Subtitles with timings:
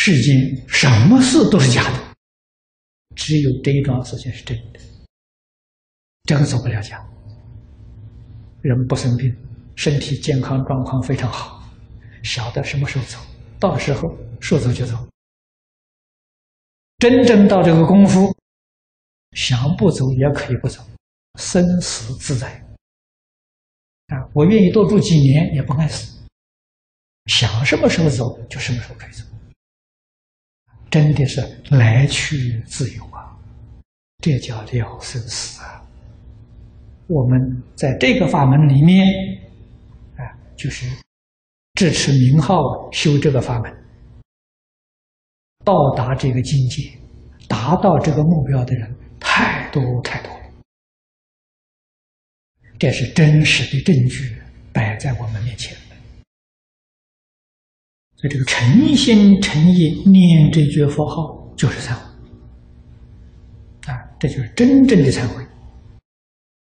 [0.00, 2.14] 世间什么事都是假的，
[3.16, 4.78] 只有这一桩事情是真的，
[6.22, 7.04] 这个走不了假。
[8.62, 9.36] 人不生病，
[9.74, 11.68] 身体健康状况非常好，
[12.22, 13.18] 晓得什么时候走，
[13.58, 14.96] 到时候说走就走。
[16.98, 18.32] 真正到这个功夫，
[19.32, 20.80] 想不走也可以不走，
[21.40, 22.48] 生死自在。
[24.06, 26.16] 啊，我愿意多住几年也不碍事，
[27.26, 29.24] 想什么时候走就什么时候可以走。
[30.90, 33.36] 真的是来去自由啊，
[34.18, 35.84] 这叫了生死啊！
[37.06, 39.06] 我们在这个法门里面，
[40.16, 40.24] 啊，
[40.56, 40.86] 就是
[41.74, 43.70] 支持名号修这个法门，
[45.64, 46.90] 到达这个境界，
[47.46, 50.40] 达到这个目标的人太多太多了。
[52.78, 54.36] 这是真实的证据
[54.72, 55.76] 摆在我们面前。
[58.20, 62.00] 所以，这个诚心诚意念这句佛号就是忏悔
[63.92, 63.94] 啊！
[64.18, 65.44] 这就是真正的忏悔。